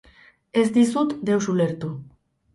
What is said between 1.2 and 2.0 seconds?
deus ulertu.